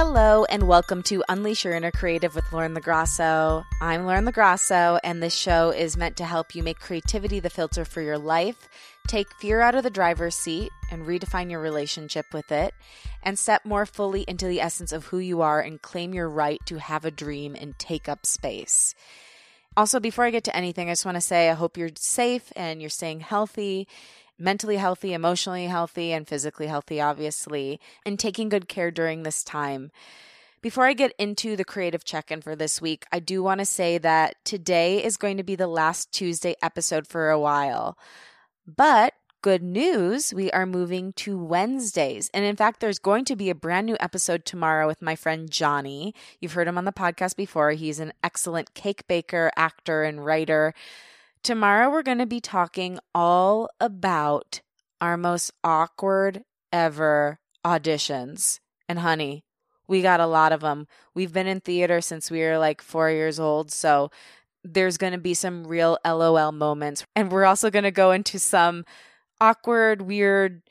[0.00, 3.64] Hello and welcome to Unleash Your Inner Creative with Lauren LaGrasso.
[3.80, 7.84] I'm Lauren LaGrasso, and this show is meant to help you make creativity the filter
[7.84, 8.68] for your life,
[9.08, 12.74] take fear out of the driver's seat, and redefine your relationship with it,
[13.24, 16.60] and step more fully into the essence of who you are and claim your right
[16.66, 18.94] to have a dream and take up space.
[19.76, 22.52] Also, before I get to anything, I just want to say I hope you're safe
[22.54, 23.88] and you're staying healthy
[24.38, 29.90] mentally healthy, emotionally healthy, and physically healthy, obviously, and taking good care during this time.
[30.60, 33.64] Before I get into the creative check in for this week, I do want to
[33.64, 37.96] say that today is going to be the last Tuesday episode for a while.
[38.66, 42.28] But good news, we are moving to Wednesdays.
[42.34, 45.48] And in fact, there's going to be a brand new episode tomorrow with my friend
[45.48, 46.12] Johnny.
[46.40, 47.70] You've heard him on the podcast before.
[47.70, 50.74] He's an excellent cake baker, actor, and writer.
[51.42, 54.60] Tomorrow, we're going to be talking all about
[55.00, 58.60] our most awkward ever auditions.
[58.88, 59.44] And honey,
[59.86, 60.86] we got a lot of them.
[61.14, 63.70] We've been in theater since we were like four years old.
[63.70, 64.10] So
[64.64, 67.04] there's going to be some real LOL moments.
[67.16, 68.84] And we're also going to go into some
[69.40, 70.62] awkward, weird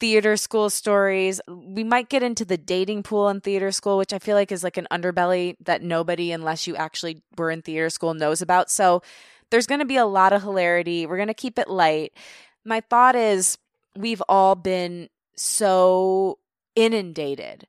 [0.00, 1.40] theater school stories.
[1.48, 4.62] We might get into the dating pool in theater school, which I feel like is
[4.62, 8.70] like an underbelly that nobody, unless you actually were in theater school, knows about.
[8.70, 9.02] So
[9.50, 11.06] there's going to be a lot of hilarity.
[11.06, 12.12] We're going to keep it light.
[12.64, 13.58] My thought is
[13.96, 16.38] we've all been so
[16.76, 17.66] inundated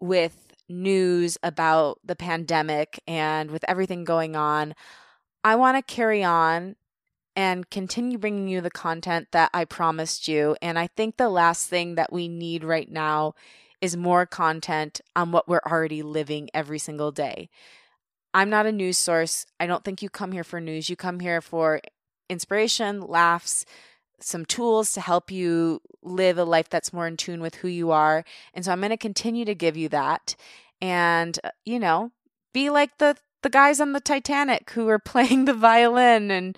[0.00, 4.74] with news about the pandemic and with everything going on.
[5.44, 6.76] I want to carry on
[7.34, 10.56] and continue bringing you the content that I promised you.
[10.60, 13.34] And I think the last thing that we need right now
[13.80, 17.48] is more content on what we're already living every single day.
[18.34, 19.46] I'm not a news source.
[19.60, 20.88] I don't think you come here for news.
[20.88, 21.80] You come here for
[22.28, 23.66] inspiration, laughs,
[24.20, 27.90] some tools to help you live a life that's more in tune with who you
[27.90, 28.24] are.
[28.54, 30.34] And so I'm going to continue to give you that.
[30.80, 32.12] And, uh, you know,
[32.52, 36.56] be like the the guys on the Titanic who were playing the violin and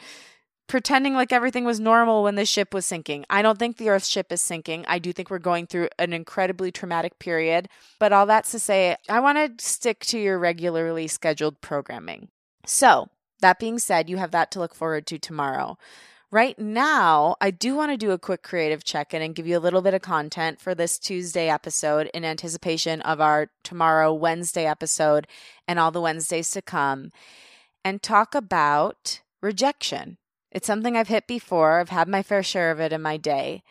[0.66, 3.24] pretending like everything was normal when the ship was sinking.
[3.28, 4.84] I don't think the Earth ship is sinking.
[4.88, 7.68] I do think we're going through an incredibly traumatic period.
[7.98, 12.28] But all that's to say, I want to stick to your regularly scheduled programming.
[12.66, 13.08] So,
[13.40, 15.76] that being said, you have that to look forward to tomorrow.
[16.30, 19.56] Right now, I do want to do a quick creative check in and give you
[19.56, 24.66] a little bit of content for this Tuesday episode in anticipation of our tomorrow Wednesday
[24.66, 25.28] episode
[25.68, 27.12] and all the Wednesdays to come
[27.84, 30.16] and talk about rejection.
[30.54, 31.80] It's something I've hit before.
[31.80, 33.62] I've had my fair share of it in my day.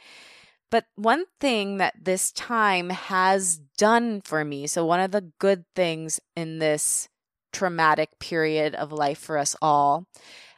[0.69, 5.65] But one thing that this time has done for me, so one of the good
[5.75, 7.07] things in this
[7.53, 10.07] traumatic period of life for us all,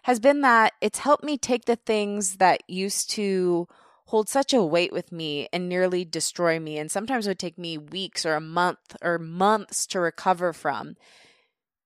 [0.03, 3.67] has been that it's helped me take the things that used to
[4.05, 7.77] hold such a weight with me and nearly destroy me, and sometimes would take me
[7.77, 10.95] weeks or a month or months to recover from.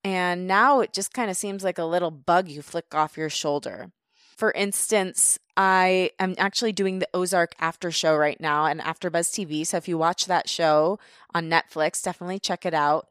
[0.03, 3.29] And now it just kind of seems like a little bug you flick off your
[3.29, 3.91] shoulder.
[4.39, 9.67] For instance, I am actually doing the Ozark after show right now and AfterBuzz TV.
[9.67, 10.97] So if you watch that show
[11.35, 13.09] on Netflix, definitely check it out.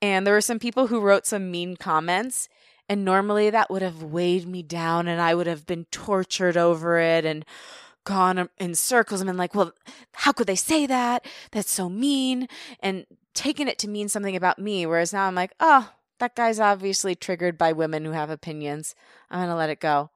[0.00, 2.48] And there were some people who wrote some mean comments.
[2.88, 6.98] And normally that would have weighed me down and I would have been tortured over
[6.98, 7.44] it and
[8.04, 9.74] gone in circles and been like, well,
[10.14, 11.26] how could they say that?
[11.50, 12.48] That's so mean.
[12.80, 13.04] And
[13.34, 14.86] taking it to mean something about me.
[14.86, 18.94] Whereas now I'm like, oh, that guy's obviously triggered by women who have opinions.
[19.30, 20.08] I'm going to let it go.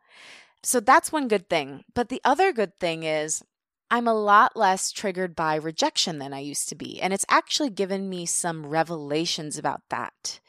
[0.66, 1.84] So that's one good thing.
[1.94, 3.44] But the other good thing is
[3.88, 7.00] I'm a lot less triggered by rejection than I used to be.
[7.00, 10.40] And it's actually given me some revelations about that.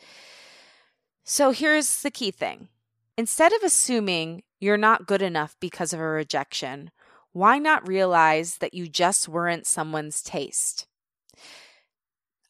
[1.24, 2.70] So here's the key thing
[3.16, 6.90] instead of assuming you're not good enough because of a rejection,
[7.32, 10.88] why not realize that you just weren't someone's taste?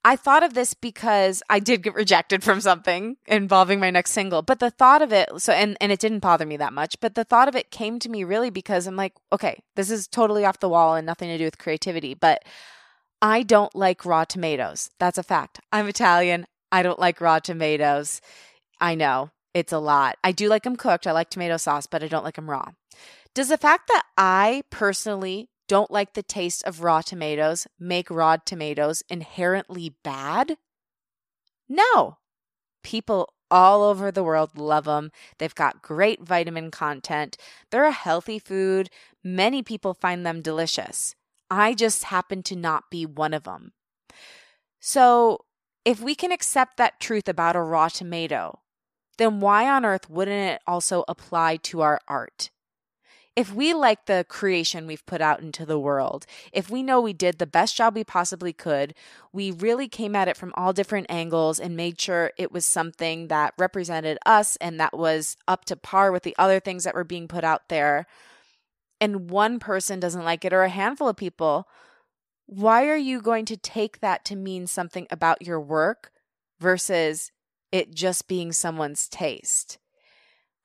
[0.07, 4.41] I thought of this because I did get rejected from something involving my next single.
[4.41, 7.15] But the thought of it, so, and, and it didn't bother me that much, but
[7.15, 10.45] the thought of it came to me really because I'm like, okay, this is totally
[10.45, 12.45] off the wall and nothing to do with creativity, but
[13.21, 14.91] I don't like raw tomatoes.
[14.97, 15.59] That's a fact.
[15.73, 16.45] I'm Italian.
[16.71, 18.21] I don't like raw tomatoes.
[18.79, 20.15] I know it's a lot.
[20.23, 21.05] I do like them cooked.
[21.05, 22.69] I like tomato sauce, but I don't like them raw.
[23.33, 28.37] Does the fact that I personally don't like the taste of raw tomatoes make raw
[28.37, 30.57] tomatoes inherently bad?
[31.67, 32.17] No.
[32.83, 35.11] People all over the world love them.
[35.37, 37.37] They've got great vitamin content.
[37.71, 38.89] They're a healthy food.
[39.23, 41.15] Many people find them delicious.
[41.49, 43.73] I just happen to not be one of them.
[44.79, 45.45] So,
[45.85, 48.59] if we can accept that truth about a raw tomato,
[49.17, 52.49] then why on earth wouldn't it also apply to our art?
[53.37, 57.13] If we like the creation we've put out into the world, if we know we
[57.13, 58.95] did the best job we possibly could,
[59.31, 63.27] we really came at it from all different angles and made sure it was something
[63.27, 67.03] that represented us and that was up to par with the other things that were
[67.03, 68.07] being put out there,
[68.99, 71.67] and one person doesn't like it or a handful of people,
[72.47, 76.11] why are you going to take that to mean something about your work
[76.59, 77.31] versus
[77.71, 79.77] it just being someone's taste?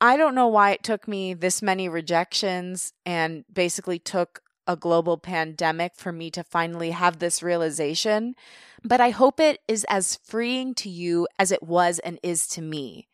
[0.04, 5.16] I don't know why it took me this many rejections and basically took a global
[5.16, 8.34] pandemic for me to finally have this realization,
[8.82, 12.60] but I hope it is as freeing to you as it was and is to
[12.60, 13.06] me.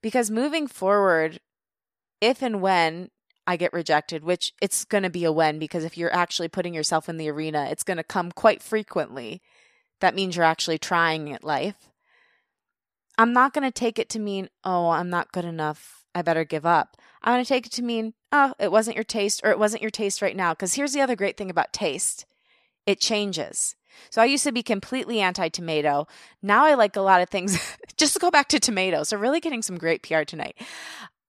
[0.00, 1.38] Because moving forward,
[2.22, 3.10] if and when
[3.46, 6.72] I get rejected, which it's going to be a when, because if you're actually putting
[6.72, 9.42] yourself in the arena, it's going to come quite frequently.
[10.00, 11.90] That means you're actually trying at life.
[13.18, 16.05] I'm not going to take it to mean, oh, I'm not good enough.
[16.16, 16.96] I better give up.
[17.22, 19.82] I'm going to take it to mean, oh, it wasn't your taste or it wasn't
[19.82, 20.54] your taste right now.
[20.54, 22.24] Because here's the other great thing about taste
[22.86, 23.76] it changes.
[24.08, 26.06] So I used to be completely anti tomato.
[26.42, 27.58] Now I like a lot of things.
[27.98, 30.56] Just to go back to tomatoes, so really getting some great PR tonight.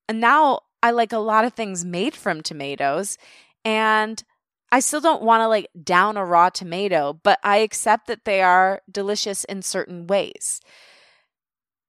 [0.07, 3.17] And now I like a lot of things made from tomatoes.
[3.65, 4.23] And
[4.71, 8.41] I still don't want to like down a raw tomato, but I accept that they
[8.41, 10.61] are delicious in certain ways.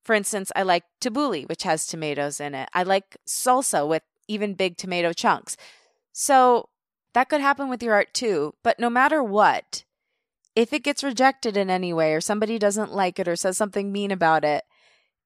[0.08, 2.70] For instance, I like tabbouleh, which has tomatoes in it.
[2.72, 5.54] I like salsa with even big tomato chunks.
[6.14, 6.70] So
[7.12, 8.54] that could happen with your art too.
[8.62, 9.84] But no matter what,
[10.56, 13.92] if it gets rejected in any way or somebody doesn't like it or says something
[13.92, 14.64] mean about it,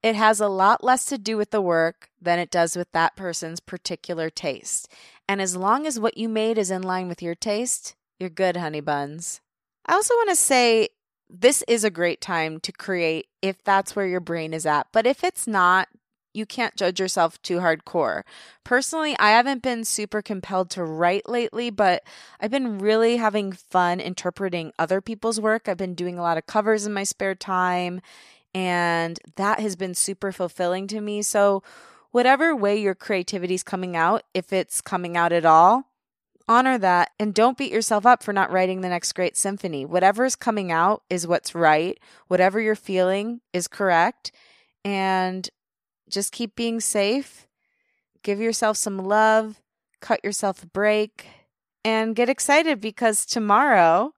[0.03, 3.15] it has a lot less to do with the work than it does with that
[3.15, 4.93] person's particular taste.
[5.29, 8.57] And as long as what you made is in line with your taste, you're good,
[8.57, 9.43] honey buns.
[9.87, 10.89] I also want to say
[11.33, 14.87] this is a great time to create if that's where your brain is at.
[14.93, 15.89] But if it's not,
[16.35, 18.23] you can't judge yourself too hardcore.
[18.65, 22.03] Personally, I haven't been super compelled to write lately, but
[22.41, 25.69] I've been really having fun interpreting other people's work.
[25.69, 28.01] I've been doing a lot of covers in my spare time,
[28.55, 31.23] and that has been super fulfilling to me.
[31.23, 31.63] So,
[32.11, 35.92] whatever way your creativity is coming out, if it's coming out at all,
[36.49, 39.85] honor that and don't beat yourself up for not writing the next great symphony.
[39.85, 41.99] Whatever's coming out is what's right.
[42.29, 44.33] Whatever you're feeling is correct.
[44.85, 45.49] And
[46.09, 47.47] just keep being safe.
[48.23, 49.61] Give yourself some love.
[50.01, 51.27] Cut yourself a break.
[51.85, 54.13] And get excited because tomorrow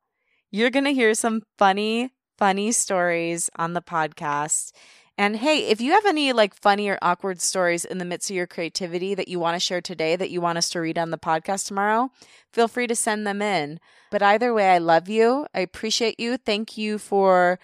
[0.50, 4.72] you're going to hear some funny, funny stories on the podcast.
[5.16, 8.36] And hey, if you have any like funny or awkward stories in the midst of
[8.36, 11.10] your creativity that you want to share today that you want us to read on
[11.10, 12.10] the podcast tomorrow,
[12.52, 13.78] feel free to send them in.
[14.10, 15.46] But either way, I love you.
[15.54, 16.36] I appreciate you.
[16.36, 17.60] Thank you for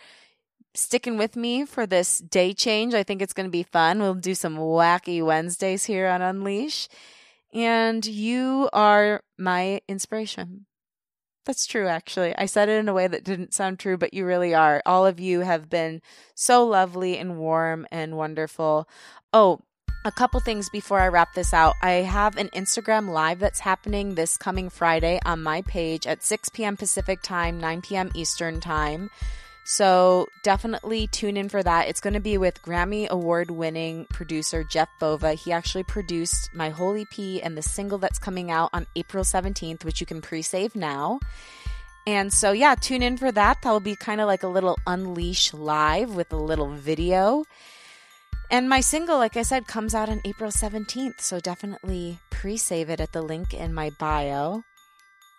[0.75, 2.95] sticking with me for this day change.
[2.95, 3.99] I think it's going to be fun.
[4.01, 6.89] We'll do some wacky Wednesdays here on Unleash.
[7.53, 10.67] And you are my inspiration.
[11.51, 12.33] That's true, actually.
[12.37, 14.81] I said it in a way that didn't sound true, but you really are.
[14.87, 16.01] All of you have been
[16.33, 18.89] so lovely and warm and wonderful.
[19.33, 19.59] Oh,
[20.05, 21.75] a couple things before I wrap this out.
[21.83, 26.51] I have an Instagram live that's happening this coming Friday on my page at 6
[26.51, 26.77] p.m.
[26.77, 28.13] Pacific time, 9 p.m.
[28.15, 29.11] Eastern time.
[29.73, 31.87] So definitely tune in for that.
[31.87, 35.35] It's going to be with Grammy award winning producer Jeff Bova.
[35.35, 39.85] He actually produced my whole EP and the single that's coming out on April 17th,
[39.85, 41.21] which you can pre save now.
[42.05, 43.59] And so, yeah, tune in for that.
[43.63, 47.45] That'll be kind of like a little Unleash live with a little video.
[48.51, 51.21] And my single, like I said, comes out on April 17th.
[51.21, 54.65] So definitely pre save it at the link in my bio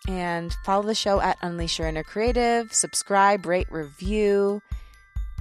[0.08, 2.74] and follow the show at Unleash Your Inner Creative.
[2.74, 4.62] Subscribe, rate, review,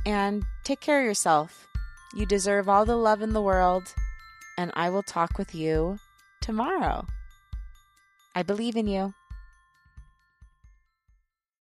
[0.04, 1.66] and take care of yourself.
[2.14, 3.94] You deserve all the love in the world,
[4.58, 5.98] and I will talk with you
[6.40, 7.06] tomorrow.
[8.34, 9.14] I believe in you.